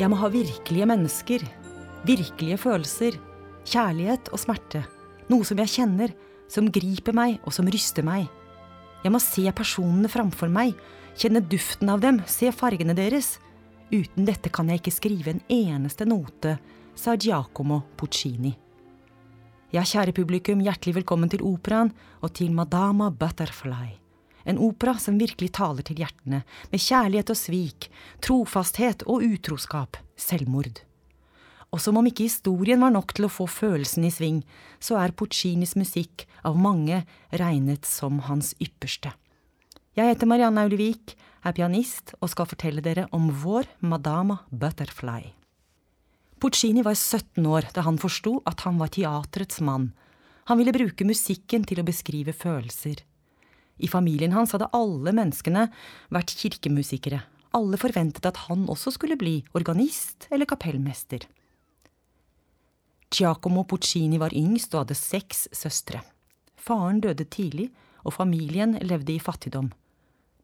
[0.00, 1.42] Jeg må ha virkelige mennesker,
[2.08, 3.18] virkelige følelser,
[3.68, 4.80] kjærlighet og smerte.
[5.28, 6.14] Noe som jeg kjenner,
[6.48, 8.24] som griper meg og som ryster meg.
[9.04, 10.72] Jeg må se personene framfor meg,
[11.20, 13.34] kjenne duften av dem, se fargene deres.
[13.92, 16.56] Uten dette kan jeg ikke skrive en eneste note,
[16.96, 18.54] sa Giacomo Puccini.
[19.76, 21.92] Ja, kjære publikum, hjertelig velkommen til operaen
[22.24, 23.98] og til Madama Butterfly.
[24.48, 27.90] En opera som virkelig taler til hjertene, med kjærlighet og svik,
[28.24, 30.82] trofasthet og utroskap, selvmord.
[31.70, 34.40] Og som om ikke historien var nok til å få følelsen i sving,
[34.82, 39.12] så er Puccinis musikk av mange regnet som hans ypperste.
[39.94, 45.32] Jeg heter Marianne Aulevik, er pianist og skal fortelle dere om vår Madama Butterfly.
[46.40, 49.90] Puccini var 17 år da han forsto at han var teatrets mann.
[50.48, 53.02] Han ville bruke musikken til å beskrive følelser.
[53.80, 55.66] I familien hans hadde alle menneskene
[56.12, 57.22] vært kirkemusikere.
[57.56, 61.24] Alle forventet at han også skulle bli organist eller kapellmester.
[63.10, 66.04] Giacomo Puccini var yngst og hadde seks søstre.
[66.54, 67.70] Faren døde tidlig,
[68.06, 69.72] og familien levde i fattigdom.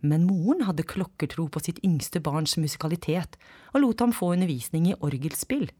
[0.04, 3.38] Men moren hadde klokkertro på sitt yngste barns musikalitet
[3.72, 5.70] og lot ham få undervisning i orgelspill.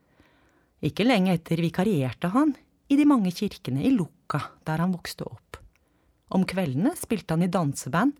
[0.84, 2.54] Ikke lenge etter vikarierte han
[2.88, 5.58] i de mange kirkene i Lucca, der han vokste opp.
[6.28, 8.14] Om kveldene spilte han i danseband.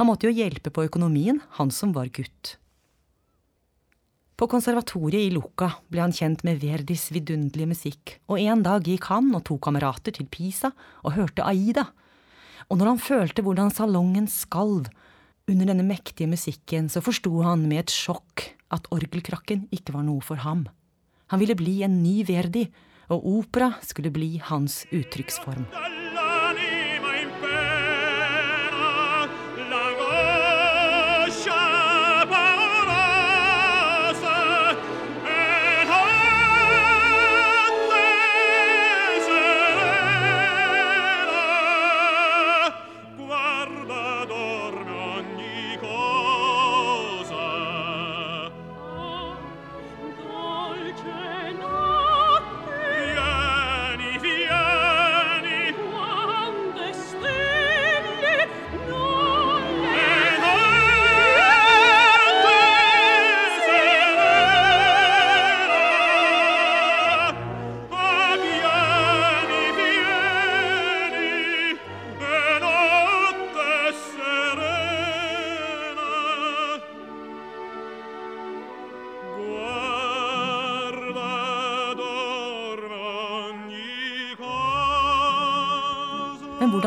[0.00, 2.56] Han måtte jo hjelpe på økonomien, han som var gutt.
[4.34, 9.06] På konservatoriet i Lucca ble han kjent med Verdis vidunderlige musikk, og en dag gikk
[9.12, 10.72] han og to kamerater til Pisa
[11.04, 11.86] og hørte Aida.
[12.66, 14.90] Og når han følte hvordan salongen skalv
[15.46, 20.24] under denne mektige musikken, så forsto han med et sjokk at orgelkrakken ikke var noe
[20.24, 20.66] for ham.
[21.30, 22.66] Han ville bli en ny Verdi,
[23.12, 25.68] og opera skulle bli hans uttrykksform.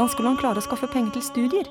[0.08, 1.68] Hvordan skulle han klare å skaffe penger til studier?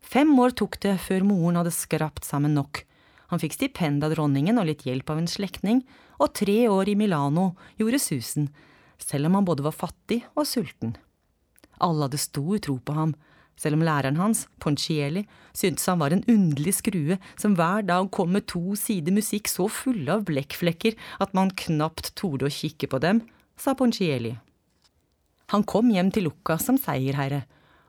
[0.00, 2.86] Fem år tok det før moren hadde skrapt sammen nok.
[3.28, 5.82] Han fikk stipend av dronningen og litt hjelp av en slektning,
[6.16, 8.48] og tre år i Milano gjorde susen,
[8.96, 10.96] selv om han både var fattig og sulten.
[11.84, 13.12] Alle hadde stor tro på ham,
[13.60, 18.32] selv om læreren hans, Poncieli, syntes han var en underlig skrue som hver dag kom
[18.32, 23.04] med to sider musikk så fulle av blekkflekker at man knapt torde å kikke på
[23.04, 23.26] dem,
[23.60, 24.38] sa Poncieli.
[25.50, 27.42] Han kom hjem til Lukka som seierherre,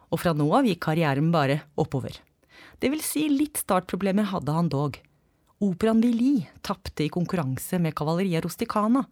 [0.10, 2.16] og fra nå av gikk karrieren bare oppover.
[2.82, 4.98] Det vil si, litt startproblemer hadde han dog.
[5.62, 9.04] Operaen Vili tapte i konkurranse med Cavalleria Rusticana,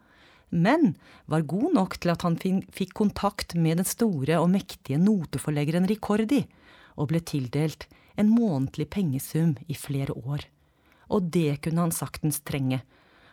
[0.50, 0.96] men
[1.30, 6.42] var god nok til at han fikk kontakt med den store og mektige noteforleggeren Ricordi,
[6.98, 7.86] og ble tildelt
[8.18, 10.48] en månedlig pengesum i flere år.
[11.14, 12.82] Og det kunne han saktens trenge,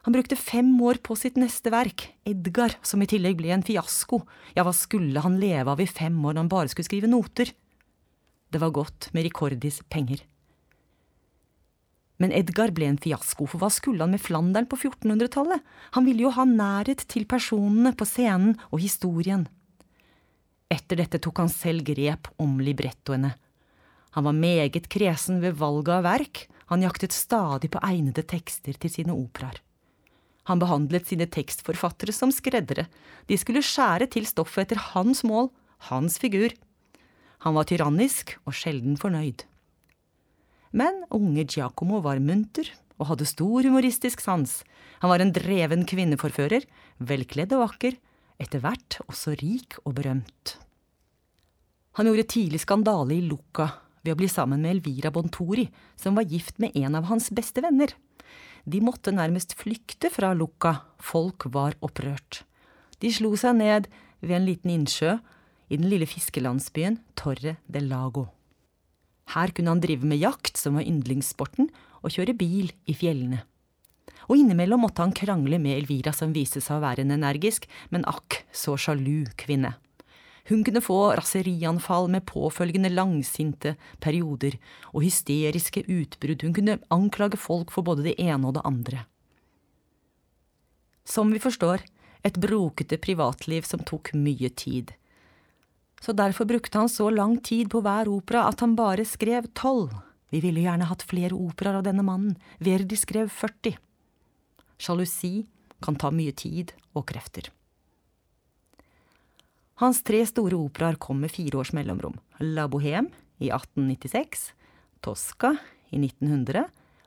[0.06, 4.20] han brukte fem år på sitt neste verk, Edgar, som i tillegg ble en fiasko.
[4.54, 7.50] Ja, hva skulle han leve av i fem år når han bare skulle skrive noter?
[8.54, 10.22] Det var godt med Ricordis penger.
[12.22, 15.66] Men Edgar ble en fiasko, for hva skulle han med Flandern på 1400-tallet?
[15.98, 19.48] Han ville jo ha nærhet til personene på scenen og historien.
[20.70, 23.34] Etter dette tok han selv grep om librettoene.
[24.14, 29.00] Han var meget kresen ved valget av verk, han jaktet stadig på egnede tekster til
[29.02, 29.65] sine operaer.
[30.46, 32.86] Han behandlet sine tekstforfattere som skreddere.
[33.26, 35.50] De skulle skjære til stoffet etter hans mål,
[35.90, 36.54] hans figur.
[37.42, 39.44] Han var tyrannisk og sjelden fornøyd.
[40.76, 44.60] Men unge Giacomo var munter og hadde stor humoristisk sans.
[45.02, 46.64] Han var en dreven kvinneforfører,
[46.98, 47.98] velkledd og vakker,
[48.40, 50.56] etter hvert også rik og berømt.
[51.96, 53.70] Han gjorde tidlig skandale i Lucca
[54.04, 55.64] ved å bli sammen med Elvira Bontori,
[55.96, 57.94] som var gift med en av hans beste venner.
[58.66, 62.42] De måtte nærmest flykte fra lukka, folk var opprørt.
[62.98, 63.86] De slo seg ned
[64.18, 65.18] ved en liten innsjø
[65.70, 68.26] i den lille fiskelandsbyen Torre del Lago.
[69.34, 71.70] Her kunne han drive med jakt, som var yndlingssporten,
[72.02, 73.42] og kjøre bil i fjellene.
[74.28, 78.06] og innimellom måtte han krangle med Elvira som viste seg å være en energisk, men
[78.10, 79.76] akk så sjalu kvinne.
[80.48, 84.54] Hun kunne få raserianfall med påfølgende langsinte perioder
[84.92, 89.02] og hysteriske utbrudd, hun kunne anklage folk for både det ene og det andre.
[91.06, 91.82] Som vi forstår,
[92.26, 94.92] et brokete privatliv som tok mye tid.
[96.02, 99.94] Så derfor brukte han så lang tid på hver opera at han bare skrev tolv.
[100.30, 103.78] Vi ville gjerne hatt flere operaer av denne mannen, Verdi skrev 40.
[104.78, 105.46] Sjalusi
[105.82, 107.50] kan ta mye tid og krefter.
[109.76, 112.14] Hans tre store operaer kom med fire års mellomrom.
[112.40, 114.52] La Bohème i 1896,
[115.04, 115.52] Tosca
[115.92, 116.64] i 1900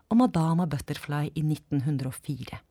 [0.09, 2.61] og Madama Butterfly i 1904.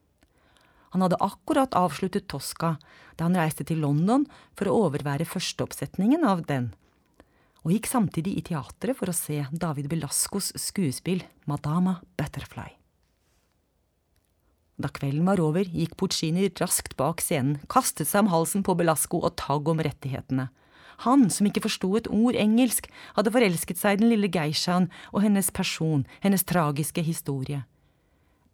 [0.95, 2.77] Han hadde akkurat avsluttet Tosca
[3.19, 6.71] da han reiste til London for å overvære førsteoppsetningen av den,
[7.67, 12.78] og gikk samtidig i teatret for å se David Belascos skuespill Madama Butterfly.
[14.79, 19.19] Da kvelden var over, gikk Puccini raskt bak scenen, kastet seg om halsen på Belasco
[19.27, 20.47] og tagg om rettighetene.
[21.07, 25.23] Han, som ikke forsto et ord engelsk, hadde forelsket seg i den lille geishaen og
[25.23, 27.65] hennes person, hennes tragiske historie.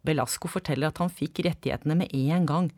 [0.05, 2.71] Belasco forteller at han fikk rettighetene med en gang,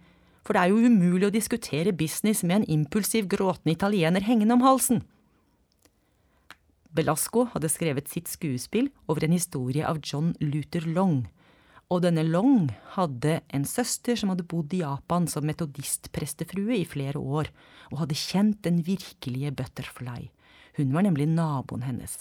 [0.44, 4.63] for det er jo umulig å diskutere business med en impulsiv, gråtende italiener hengende om
[4.63, 5.01] halsen.
[6.95, 11.25] Belasco hadde skrevet sitt skuespill over en historie av John Luther Long,
[11.87, 12.67] og denne Long
[12.97, 17.47] hadde en søster som hadde bodd i Japan som metodistprestefrue i flere år,
[17.91, 20.27] og hadde kjent den virkelige Butterfly.
[20.77, 22.19] Hun var nemlig naboen hennes.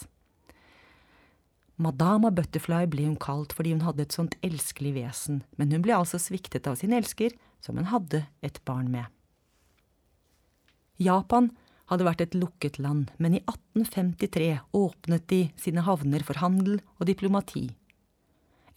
[1.77, 5.93] Madama Butterfly ble hun kalt fordi hun hadde et sånt elskelig vesen, men hun ble
[5.97, 9.05] altså sviktet av sin elsker, som hun hadde et barn med.
[10.97, 11.51] Japan
[11.91, 14.47] hadde vært et lukket land, men i 1853
[14.79, 17.67] åpnet de sine havner for handel og diplomati.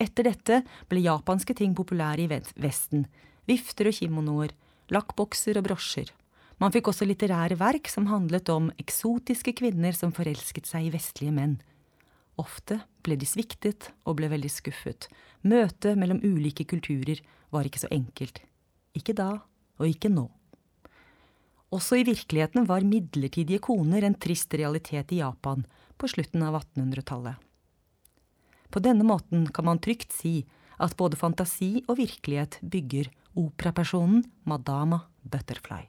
[0.00, 2.30] Etter dette ble japanske ting populære i
[2.62, 3.04] Vesten.
[3.48, 4.54] Vifter og kimonoer,
[4.92, 6.08] lakkbokser og brosjer.
[6.60, 11.34] Man fikk også litterære verk som handlet om eksotiske kvinner som forelsket seg i vestlige
[11.36, 11.58] menn.
[12.40, 15.08] Ofte ble de sviktet og ble veldig skuffet.
[15.44, 17.20] Møtet mellom ulike kulturer
[17.52, 18.40] var ikke så enkelt.
[18.96, 19.32] Ikke da,
[19.80, 20.26] og ikke nå.
[21.70, 25.62] Også i virkeligheten var midlertidige koner en trist realitet i Japan
[26.00, 27.49] på slutten av 1800-tallet.
[28.70, 30.44] På denne måten kan man trygt si
[30.80, 35.86] at både fantasi og virkelighet bygger operapersonen Madama Butterfly.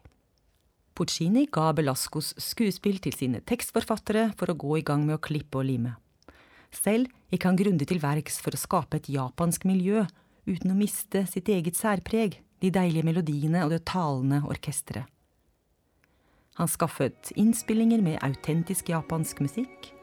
[0.97, 5.61] Puccini ga Belascos skuespill til sine tekstforfattere for å gå i gang med å klippe
[5.61, 5.95] og lime.
[6.71, 10.03] Selv gikk han grundig til verks for å skape et japansk miljø,
[10.47, 15.07] uten å miste sitt eget særpreg, de deilige melodiene og det talende orkesteret.
[16.59, 19.93] Han skaffet innspillinger med autentisk japansk musikk,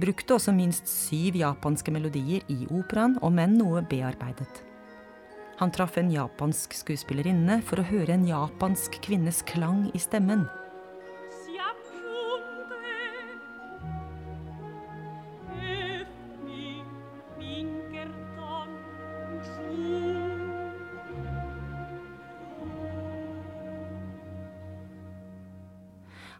[0.00, 4.64] brukte også minst syv japanske melodier i operaen, om enn noe bearbeidet.
[5.60, 10.48] Han traff en japansk skuespillerinne for å høre en japansk kvinnes klang i stemmen.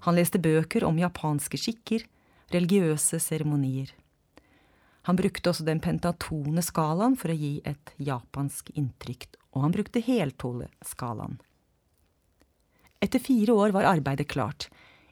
[0.04, 2.02] Han leste bøker om japanske skikker,
[2.54, 3.90] religiøse seremonier.
[5.04, 10.02] Han brukte også den pentatone skalaen for å gi et japansk inntrykk, og han brukte
[10.04, 11.36] heltoleskalaen.
[13.04, 14.70] Etter fire år var arbeidet klart.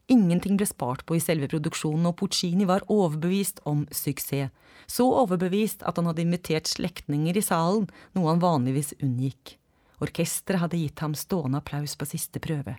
[0.08, 4.50] Ingenting ble spart på i selve produksjonen, og Puccini var overbevist om suksess.
[4.88, 9.58] Så overbevist at han hadde invitert slektninger i salen, noe han vanligvis unngikk.
[10.02, 12.74] Orkesteret hadde gitt ham stående applaus på siste prøve.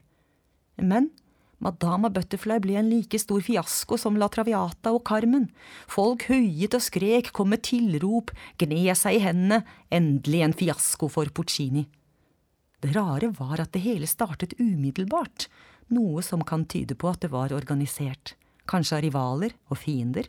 [0.82, 1.12] Men
[1.64, 5.48] Madama Butterfly ble en like stor fiasko som La Traviata og Carmen.
[5.88, 11.32] Folk høyet og skrek, kom med tilrop, gned seg i hendene, endelig en fiasko for
[11.32, 11.86] Puccini.
[12.84, 15.48] Det rare var at det hele startet umiddelbart,
[15.96, 18.36] noe som kan tyde på at det var organisert,
[18.68, 20.28] kanskje av rivaler og fiender.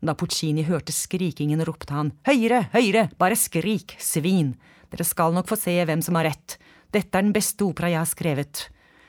[0.00, 4.54] Da Puccini hørte skrikingen, ropte han høyere, høyere, bare skrik, svin,
[4.88, 6.56] dere skal nok få se hvem som har rett,
[6.96, 8.68] dette er den beste opera jeg har skrevet.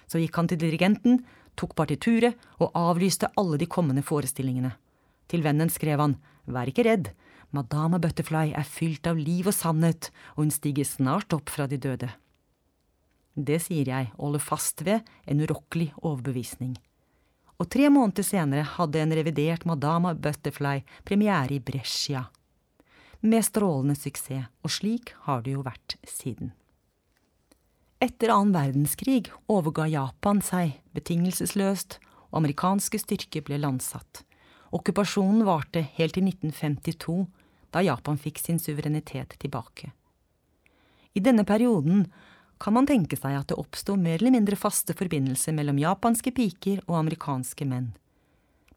[0.10, 1.22] Så gikk han til dirigenten,
[1.60, 4.74] tok partituret og avlyste alle de kommende forestillingene.
[5.30, 6.18] Til vennen skrev han
[6.50, 7.12] Vær ikke redd,
[7.54, 11.78] Madame Butterfly er fylt av liv og sannhet, og hun stiger snart opp fra de
[11.82, 12.10] døde.
[13.34, 16.76] Det sier jeg holder fast ved en urokkelig overbevisning.
[17.60, 22.26] Og tre måneder senere hadde en revidert Madame Butterfly premiere i Brescia.
[23.22, 26.54] Med strålende suksess, og slik har det jo vært siden.
[28.00, 31.98] Etter annen verdenskrig overga Japan seg betingelsesløst,
[32.30, 34.22] og amerikanske styrker ble landsatt.
[34.72, 37.26] Okkupasjonen varte helt til 1952,
[37.76, 39.92] da Japan fikk sin suverenitet tilbake.
[41.12, 42.06] I denne perioden
[42.60, 46.80] kan man tenke seg at det oppsto mer eller mindre faste forbindelser mellom japanske piker
[46.88, 47.92] og amerikanske menn.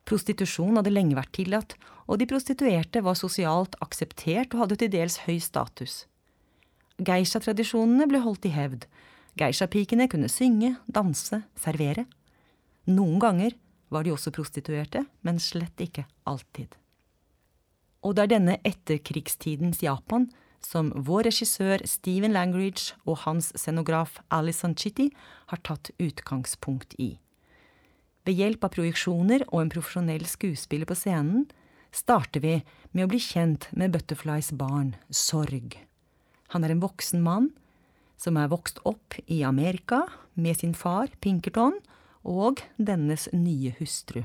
[0.03, 1.77] Prostitusjon hadde lenge vært tillatt,
[2.11, 6.09] og de prostituerte var sosialt akseptert og hadde til dels høy status.
[7.03, 8.87] Geisha-tradisjonene ble holdt i hevd.
[9.41, 12.05] Geisha-pikene kunne synge, danse, servere.
[12.91, 13.57] Noen ganger
[13.93, 16.75] var de også prostituerte, men slett ikke alltid.
[18.03, 20.29] Og det er denne etterkrigstidens Japan
[20.63, 25.09] som vår regissør Steven Langridge og hans scenograf Alison Chitty
[25.51, 27.17] har tatt utgangspunkt i.
[28.27, 31.49] Ved hjelp av projeksjoner og en profesjonell skuespiller på scenen
[31.93, 32.59] starter vi
[32.93, 35.75] med å bli kjent med Butterflies barn, Sorg.
[36.55, 37.51] Han er en voksen mann
[38.23, 41.81] som er vokst opp i Amerika med sin far, Pinkerton,
[42.23, 44.23] og dennes nye hustru.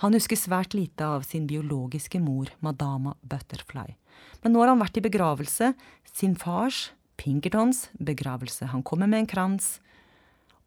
[0.00, 3.92] Han husker svært lite av sin biologiske mor, madama Butterfly.
[4.40, 5.74] Men nå har han vært i begravelse,
[6.08, 6.88] sin fars,
[7.20, 8.70] Pinkertons, begravelse.
[8.72, 9.74] Han kommer med en krans,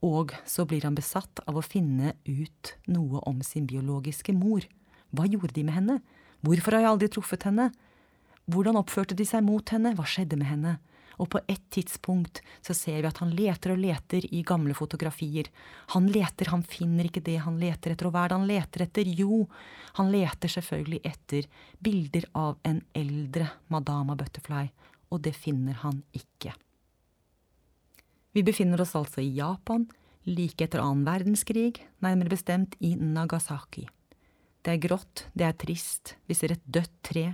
[0.05, 4.61] og så blir han besatt av å finne ut noe om sin biologiske mor.
[5.09, 5.97] Hva gjorde de med henne?
[6.45, 7.71] Hvorfor har jeg aldri truffet henne?
[8.45, 9.95] Hvordan oppførte de seg mot henne?
[9.97, 10.77] Hva skjedde med henne?
[11.23, 15.47] Og på et tidspunkt så ser vi at han leter og leter i gamle fotografier.
[15.95, 18.85] Han leter, han finner ikke det han leter etter, og hva er det han leter
[18.87, 19.11] etter?
[19.21, 19.45] Jo,
[19.99, 21.47] han leter selvfølgelig etter
[21.83, 24.67] bilder av en eldre Madama Butterfly,
[25.13, 26.51] og det finner han ikke.
[28.33, 29.85] Vi befinner oss altså i Japan,
[30.25, 33.85] like etter annen verdenskrig, nærmere bestemt i Nagasaki.
[34.63, 37.25] Det er grått, det er trist, vi ser et dødt tre.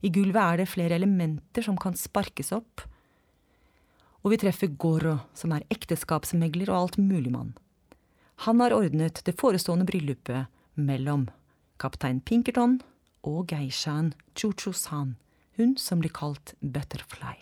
[0.00, 2.84] I gulvet er det flere elementer som kan sparkes opp,
[4.22, 7.54] og vi treffer Goro, som er ekteskapsmegler og altmuligmann.
[8.46, 10.48] Han har ordnet det forestående bryllupet
[10.80, 11.28] mellom
[11.80, 12.78] kaptein Pinkerton
[13.24, 15.16] og geishaen Chuchu-san,
[15.56, 17.36] hun som blir kalt Butterfly.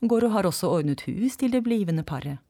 [0.00, 2.40] Goro har også ordnet hus til det blivende paret.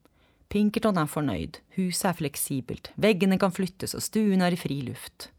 [0.50, 5.30] Pinkerton er fornøyd, huset er fleksibelt, veggene kan flyttes og stuen er i fri luft.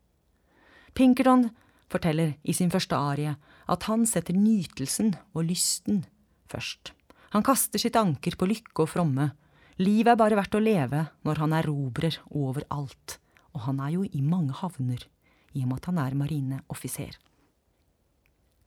[0.95, 1.49] Pinkerton
[1.91, 3.35] forteller i sin første arie
[3.71, 6.05] at han setter nytelsen og lysten
[6.51, 6.93] først.
[7.31, 9.29] Han kaster sitt anker på lykke og fromme.
[9.79, 13.17] Livet er bare verdt å leve når han erobrer overalt,
[13.55, 15.05] og han er jo i mange havner,
[15.55, 17.15] i og med at han er marineoffiser.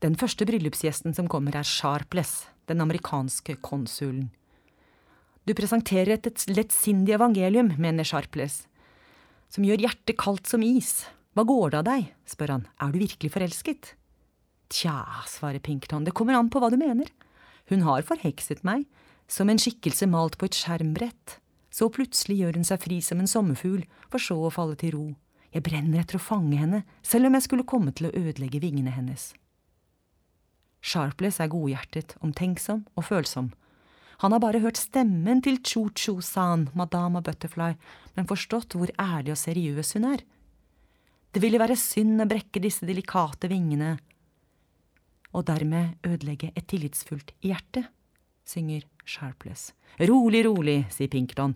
[0.04, 4.30] Den første bryllupsgjesten som kommer, er Sharpless, den amerikanske konsulen.
[5.44, 8.64] Du presenterer et lettsindig evangelium, mener Sharpless,
[9.52, 11.04] som gjør hjertet kaldt som is.
[11.36, 12.08] Hva går det av deg?
[12.28, 13.92] spør han, er du virkelig forelsket?
[14.72, 14.96] Tja,
[15.28, 17.12] svarer Pinkerton, det kommer an på hva du mener.
[17.70, 18.84] Hun har forhekset meg,
[19.28, 21.38] som en skikkelse malt på et skjermbrett.
[21.74, 25.06] Så plutselig gjør hun seg fri som en sommerfugl, for så å falle til ro.
[25.54, 28.94] Jeg brenner etter å fange henne, selv om jeg skulle komme til å ødelegge vingene
[28.94, 29.32] hennes.
[30.84, 33.52] Sharpless er godhjertet, omtenksom og følsom.
[34.22, 37.72] Han har bare hørt stemmen til Cho-Cho-san, madama Butterfly,
[38.14, 40.24] men forstått hvor ærlig og seriøs hun er.
[41.34, 43.96] Det ville være synd å brekke disse delikate vingene,
[45.34, 47.84] og dermed ødelegge et tillitsfullt hjerte,
[48.46, 49.72] synger Sharpless.
[50.00, 51.54] Rolig, rolig, sier Pinkerton.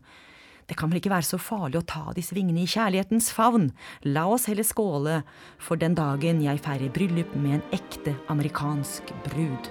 [0.68, 3.70] Det kan vel ikke være så farlig å ta disse vingene i kjærlighetens favn.
[4.04, 5.23] La oss heller skåle
[5.56, 9.70] for den dagen jeg feirer bryllup med en ekte amerikansk brud.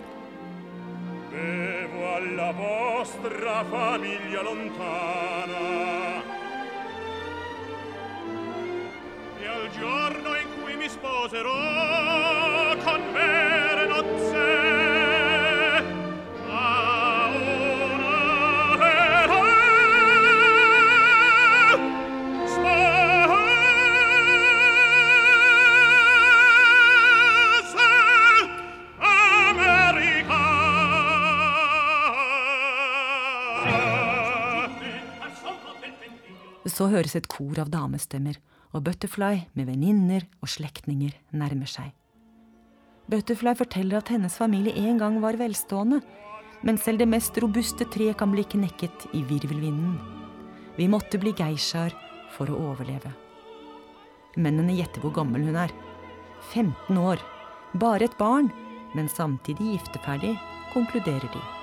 [1.29, 5.65] Bevo alla vostra famiglia lontana
[9.37, 13.46] E al giorno in cui mi sposerò con me
[36.77, 38.37] Så høres et kor av damestemmer,
[38.75, 41.89] og Butterfly med venninner og slektninger nærmer seg.
[43.09, 46.03] Butterfly forteller at hennes familie en gang var velstående,
[46.61, 49.97] men selv det mest robuste tre kan bli knekket i virvelvinden.
[50.77, 51.95] Vi måtte bli geishaer
[52.35, 53.13] for å overleve.
[54.37, 55.73] Mennene gjetter hvor gammel hun er.
[56.53, 57.23] 15 år.
[57.81, 58.51] Bare et barn,
[58.93, 60.35] men samtidig gifteferdig,
[60.75, 61.56] konkluderer de.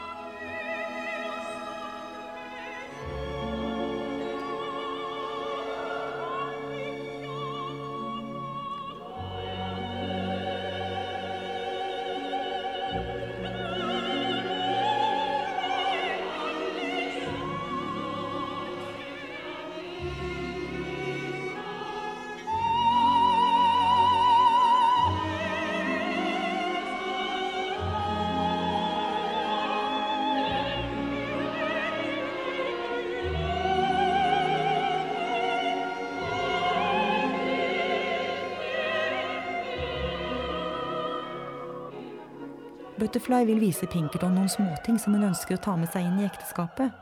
[42.95, 46.27] Butterfly vil vise Pinkerton noen småting som hun ønsker å ta med seg inn i
[46.29, 46.93] ekteskapet.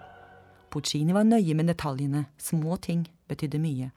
[0.72, 3.90] Puccini var nøye med detaljene, små ting betydde mye.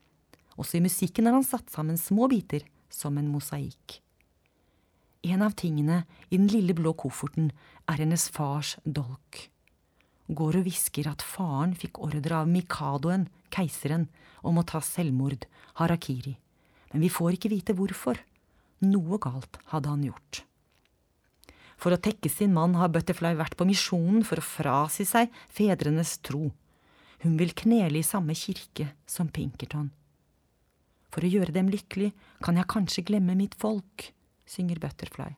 [0.59, 4.01] Også i musikken har han satt sammen små biter, som en mosaikk.
[5.23, 7.47] En av tingene i den lille blå kofferten
[7.87, 9.45] er hennes fars dolk.
[10.27, 14.09] Går og hvisker at faren fikk ordre av Mikadoen, keiseren,
[14.43, 15.47] om å ta selvmord,
[15.79, 16.35] harakiri,
[16.91, 18.19] men vi får ikke vite hvorfor.
[18.83, 20.43] Noe galt hadde han gjort.
[21.81, 26.17] For å tekke sin mann har Butterfly vært på misjonen for å frasi seg fedrenes
[26.23, 26.49] tro.
[27.23, 29.89] Hun vil knele i samme kirke som Pinkerton.
[31.11, 32.11] For å gjøre dem lykkelig
[32.43, 34.09] kan jeg kanskje glemme mitt folk,
[34.45, 35.31] synger Butterfly.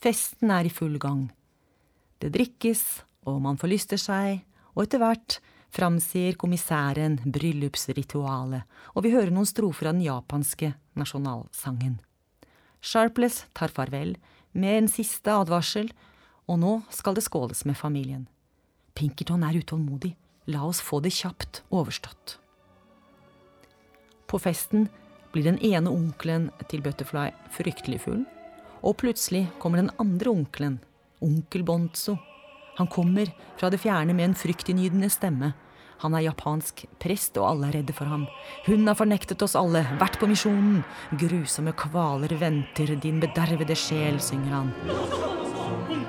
[0.00, 1.26] Festen er i full gang.
[2.22, 2.84] Det drikkes,
[3.28, 5.40] og man forlyster seg, og etter hvert
[5.74, 11.98] framsier kommissæren bryllupsritualet, og vi hører noen strofer av den japanske nasjonalsangen.
[12.80, 14.14] Sharpless tar farvel
[14.52, 15.90] med en siste advarsel,
[16.50, 18.26] og nå skal det skåles med familien.
[18.94, 20.14] Pinkerton er utålmodig,
[20.50, 22.38] la oss få det kjapt overstått.
[24.30, 24.88] På festen
[25.32, 28.24] blir den ene onkelen til Butterfly fryktelig full,
[28.82, 30.78] og plutselig kommer den andre onkelen,
[31.22, 32.16] onkel Bonzo.
[32.78, 33.30] Han kommer
[33.60, 35.52] fra det fjerne med en fryktinngytende stemme.
[36.00, 38.24] Han er japansk prest, og alle er redde for ham.
[38.66, 40.80] Hun har fornektet oss alle, vært på misjonen.
[41.20, 44.72] Grusomme kvaler venter din bedervede sjel, synger han.
[45.90, 46.06] Un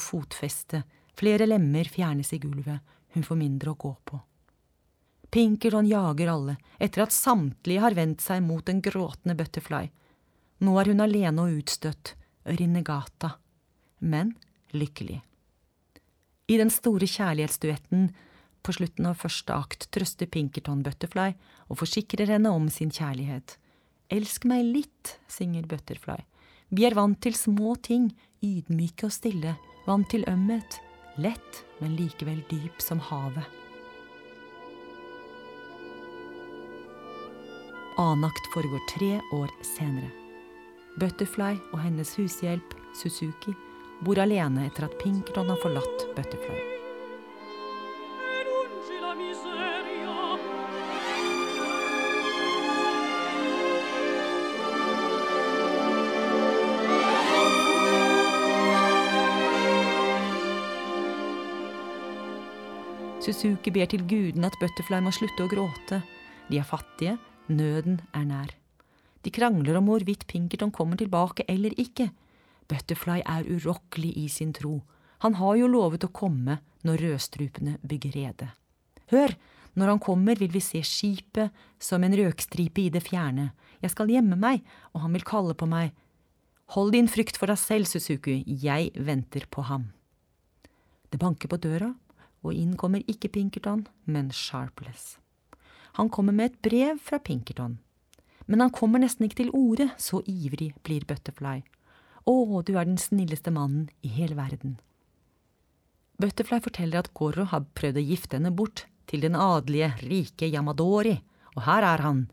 [0.00, 0.98] Fotfestet.
[1.16, 2.80] Flere lemmer fjernes i gulvet.
[3.14, 4.20] Hun får mindre å gå på.
[5.30, 9.84] Pinkerton jager alle, etter at samtlige har vendt seg mot den gråtende Butterfly.
[10.66, 12.16] Nå er hun alene og utstøtt,
[12.50, 13.36] Rinnegata,
[14.00, 14.32] men
[14.74, 15.20] lykkelig.
[16.50, 18.08] I den store kjærlighetsduetten
[18.66, 21.30] på slutten av første akt trøster Pinkerton Butterfly
[21.68, 23.54] og forsikrer henne om sin kjærlighet.
[24.10, 26.18] Elsk meg litt, synger Butterfly.
[26.74, 28.10] Vi er vant til små ting,
[28.42, 29.54] ydmyke og stille,
[29.90, 30.78] vant til ømhet.
[31.20, 33.44] Lett, men likevel dyp som havet.
[38.00, 40.08] Anakt foregår tre år senere.
[41.00, 43.54] Butterfly og hennes hushjelp, Suzuki,
[44.04, 46.79] bor alene etter at Pinkerton har forlatt Butterfly.
[63.20, 65.98] Suzuki ber til gudene at Butterfly må slutte å gråte.
[66.48, 67.18] De er fattige,
[67.52, 68.54] nøden er nær.
[69.20, 72.08] De krangler om hvorvidt Pinkerton kommer tilbake eller ikke.
[72.70, 74.78] Butterfly er urokkelig i sin tro.
[75.20, 78.50] Han har jo lovet å komme når rødstrupene bygger rede.
[79.12, 79.36] Hør,
[79.76, 83.50] når han kommer vil vi se skipet som en røkstripe i det fjerne.
[83.84, 84.64] Jeg skal gjemme meg,
[84.96, 85.92] og han vil kalle på meg.
[86.72, 89.90] Hold din frykt for deg selv, Suzuku, jeg venter på ham.
[91.12, 91.90] Det banker på døra,
[92.44, 95.18] og inn kommer ikke Pinkerton, men Sharpless.
[95.98, 97.78] Han kommer med et brev fra Pinkerton.
[98.46, 101.60] Men han kommer nesten ikke til orde, så ivrig blir Butterfly.
[102.26, 104.78] Å, du er den snilleste mannen i hele verden.
[106.20, 111.16] Butterfly forteller at Goro har prøvd å gifte henne bort til den adelige, rike Yamadori,
[111.56, 112.26] og her er han.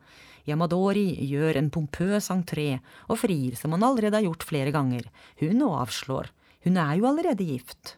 [0.48, 5.08] Yamadori gjør en pompøs entré og frir som han allerede har gjort flere ganger.
[5.41, 6.30] Hun avslår.
[6.67, 7.96] Hun er jo allerede gift.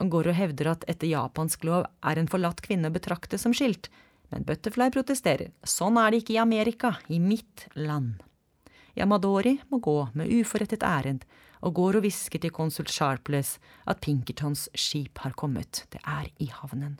[0.00, 3.54] Han går og hevder at etter japansk lov er en forlatt kvinne å betrakte som
[3.56, 3.88] skilt,
[4.32, 5.52] men Butterfly protesterer.
[5.64, 8.20] Sånn er det ikke i Amerika, i mitt land.
[8.96, 11.24] Yamadori må gå med uforrettet ærend,
[11.64, 13.56] og går og hvisker til konsul Sharpless
[13.88, 16.98] at Pinkertons skip har kommet, det er i havnen.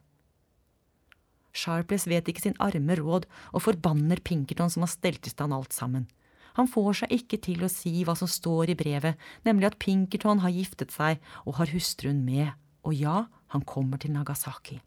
[1.56, 5.76] Sharpless vet ikke sin arme råd og forbanner Pinkerton som har stelt i stand alt
[5.76, 6.08] sammen.
[6.56, 10.40] Han får seg ikke til å si hva som står i brevet, nemlig at Pinkerton
[10.44, 12.52] har giftet seg og har hustruen med
[12.86, 14.78] og ja, han kommer til Nagasaki.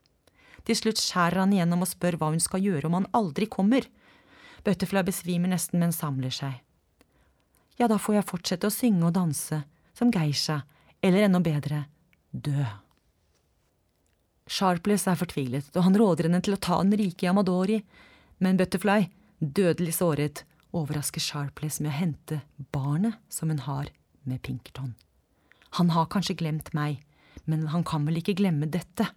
[0.67, 3.85] Til slutt skjærer han igjennom og spør hva hun skal gjøre om han aldri kommer.
[4.65, 6.59] Butterfly besvimer nesten, men samler seg.
[7.79, 9.61] Ja, da får jeg fortsette å synge og danse,
[9.95, 10.61] som geisha,
[11.01, 11.85] eller enda bedre,
[12.31, 12.65] dø.
[14.49, 17.79] Sharpless er fortvilet, og han råder henne til å ta den rike Amadori,
[18.43, 19.07] men Butterfly,
[19.39, 20.43] dødelig såret,
[20.75, 22.41] overrasker Sharpless med å hente
[22.75, 23.91] barnet som hun har
[24.27, 24.95] med Pinkerton.
[25.77, 26.99] Han har kanskje glemt meg,
[27.49, 29.09] men han kan vel ikke glemme dette.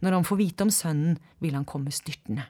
[0.00, 2.48] Når han får vite om sønnen, vil han komme styrtende.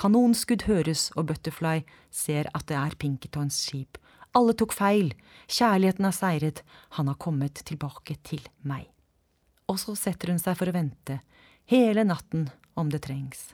[0.00, 3.98] Kanonskudd høres, og Butterfly ser at det er Pinkertons skip.
[4.32, 5.10] Alle tok feil.
[5.50, 6.62] Kjærligheten har seiret.
[6.96, 8.86] Han har kommet tilbake til meg.
[9.68, 11.20] Og så setter hun seg for å vente,
[11.68, 12.48] hele natten
[12.80, 13.50] om det trengs.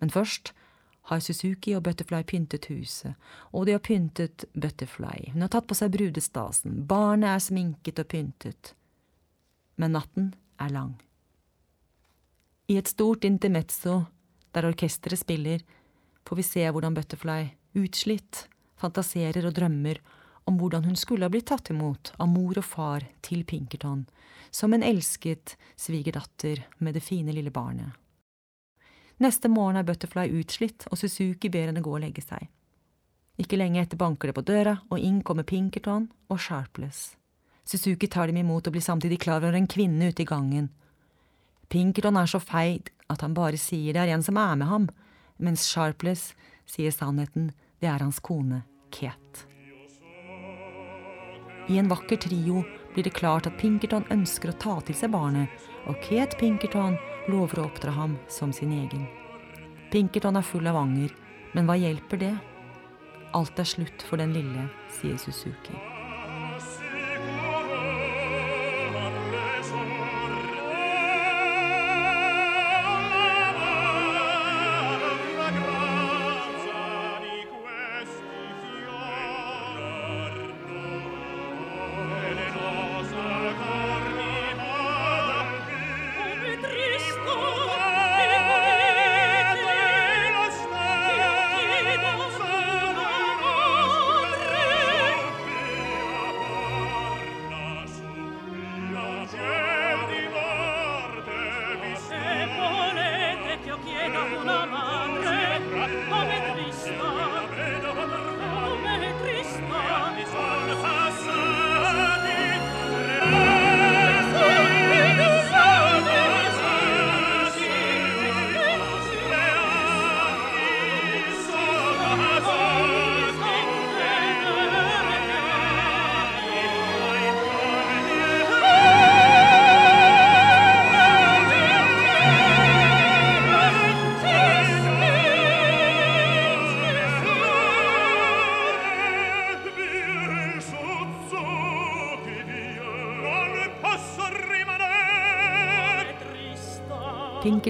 [0.00, 0.54] Men først
[1.10, 3.14] har Suzuki og Butterfly pyntet huset,
[3.52, 5.34] og de har pyntet Butterfly.
[5.34, 8.72] Hun har tatt på seg brudestasen, barnet er sminket og pyntet.
[9.76, 10.96] Men natten er lang.
[12.70, 14.04] I et stort intermezzo,
[14.54, 15.62] der orkesteret spiller,
[16.30, 18.44] får vi se hvordan Butterfly, utslitt,
[18.78, 19.98] fantaserer og drømmer
[20.46, 24.04] om hvordan hun skulle ha blitt tatt imot av mor og far til Pinkerton,
[24.54, 27.98] som en elsket svigerdatter med det fine lille barnet.
[29.18, 32.46] Neste morgen er Butterfly utslitt, og Suzuki ber henne gå og legge seg.
[33.42, 37.16] Ikke lenge etter banker det på døra, og inn kommer Pinkerton og Sharpless.
[37.66, 40.70] Suzuki tar dem imot og blir samtidig klar over en kvinne ute i gangen.
[41.66, 44.92] Pinkerton er så feit at han bare sier det er en som er med ham,
[45.40, 46.34] mens Sharpless
[46.68, 47.50] sier sannheten,
[47.80, 48.62] det er hans kone,
[48.94, 49.46] Kate.
[51.70, 55.48] I en vakker trio blir det klart at Pinkerton ønsker å ta til seg barnet,
[55.86, 56.98] og Kate Pinkerton
[57.30, 59.06] lover å oppdra ham som sin egen.
[59.92, 61.14] Pinkerton er full av anger,
[61.54, 62.34] men hva hjelper det?
[63.34, 64.66] Alt er slutt for den lille,
[64.98, 65.89] sier Suzuki.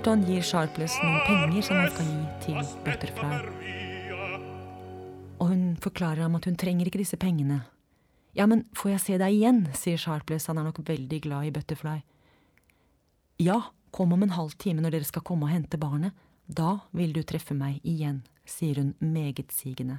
[0.01, 3.35] Pinkerton gir Sharpless noen penger som han skal gi til Butterfly.
[5.37, 7.59] Og hun forklarer ham at hun trenger ikke disse pengene.
[8.33, 11.51] Ja, men får jeg se deg igjen, sier Sharpless, han er nok veldig glad i
[11.53, 11.99] Butterfly.
[13.45, 13.59] Ja,
[13.93, 16.17] kom om en halv time når dere skal komme og hente barnet.
[16.49, 19.99] Da vil du treffe meg igjen, sier hun megetsigende.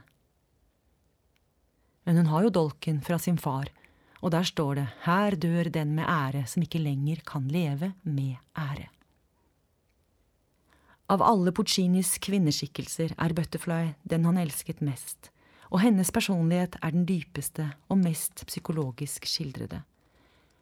[2.09, 3.69] Men hun har jo dolken fra sin far,
[4.25, 8.41] og der står det Her dør den med ære som ikke lenger kan leve med
[8.57, 8.89] ære.
[11.11, 15.27] Av alle Puccinis kvinneskikkelser er Butterfly den han elsket mest,
[15.67, 19.81] og hennes personlighet er den dypeste og mest psykologisk skildrede.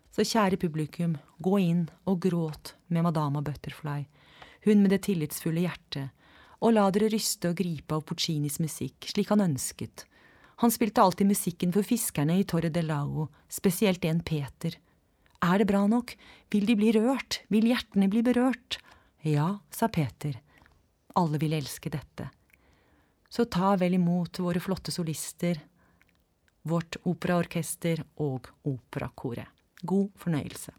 [0.09, 4.07] Så kjære publikum, gå inn og gråt med Madama Butterfly,
[4.65, 6.09] hun med det tillitsfulle hjertet,
[6.65, 10.07] og la dere ryste og gripe av Puccinis musikk slik han ønsket.
[10.65, 14.73] Han spilte alltid musikken for fiskerne i Torre del Lago, spesielt en Peter.
[15.45, 16.17] Er det bra nok?
[16.49, 17.43] Vil de bli rørt?
[17.53, 18.81] Vil hjertene bli berørt?
[19.21, 20.39] Ja, sa Peter,
[21.13, 22.29] alle vil elske dette.
[23.29, 25.59] Så ta vel imot våre flotte solister,
[26.63, 29.47] vårt operaorkester og operakoret.
[29.81, 30.71] God fornøyelse.